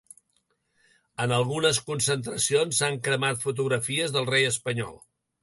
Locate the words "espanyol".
4.55-4.99